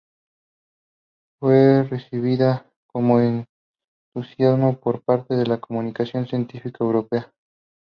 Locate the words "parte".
5.03-5.35